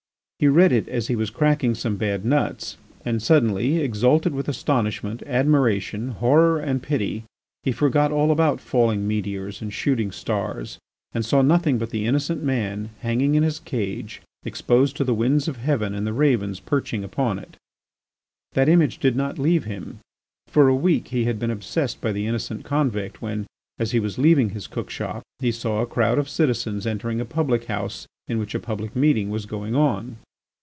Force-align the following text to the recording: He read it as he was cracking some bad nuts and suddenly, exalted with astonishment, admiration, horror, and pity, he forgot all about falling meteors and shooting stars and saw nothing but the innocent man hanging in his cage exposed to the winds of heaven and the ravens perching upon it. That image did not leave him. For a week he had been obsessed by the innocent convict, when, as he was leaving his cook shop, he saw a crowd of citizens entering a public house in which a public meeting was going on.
He 0.39 0.47
read 0.47 0.71
it 0.71 0.89
as 0.89 1.05
he 1.05 1.15
was 1.15 1.29
cracking 1.29 1.75
some 1.75 1.97
bad 1.97 2.25
nuts 2.25 2.75
and 3.05 3.21
suddenly, 3.21 3.77
exalted 3.77 4.33
with 4.33 4.47
astonishment, 4.49 5.21
admiration, 5.27 6.13
horror, 6.13 6.59
and 6.59 6.81
pity, 6.81 7.25
he 7.61 7.71
forgot 7.71 8.11
all 8.11 8.31
about 8.31 8.59
falling 8.59 9.07
meteors 9.07 9.61
and 9.61 9.71
shooting 9.71 10.11
stars 10.11 10.79
and 11.13 11.23
saw 11.23 11.43
nothing 11.43 11.77
but 11.77 11.91
the 11.91 12.07
innocent 12.07 12.41
man 12.41 12.89
hanging 13.01 13.35
in 13.35 13.43
his 13.43 13.59
cage 13.59 14.23
exposed 14.43 14.97
to 14.97 15.03
the 15.03 15.13
winds 15.13 15.47
of 15.47 15.57
heaven 15.57 15.93
and 15.93 16.07
the 16.07 16.11
ravens 16.11 16.59
perching 16.59 17.03
upon 17.03 17.37
it. 17.37 17.55
That 18.53 18.67
image 18.67 18.97
did 18.97 19.15
not 19.15 19.37
leave 19.37 19.65
him. 19.65 19.99
For 20.47 20.67
a 20.67 20.75
week 20.75 21.09
he 21.09 21.25
had 21.25 21.37
been 21.37 21.51
obsessed 21.51 22.01
by 22.01 22.11
the 22.13 22.25
innocent 22.25 22.63
convict, 22.65 23.21
when, 23.21 23.45
as 23.77 23.91
he 23.91 23.99
was 23.99 24.17
leaving 24.17 24.49
his 24.49 24.65
cook 24.65 24.89
shop, 24.89 25.21
he 25.37 25.51
saw 25.51 25.81
a 25.83 25.85
crowd 25.85 26.17
of 26.17 26.27
citizens 26.27 26.87
entering 26.87 27.21
a 27.21 27.25
public 27.25 27.65
house 27.65 28.07
in 28.27 28.39
which 28.39 28.55
a 28.55 28.59
public 28.59 28.95
meeting 28.95 29.29
was 29.29 29.45
going 29.45 29.75
on. 29.75 30.17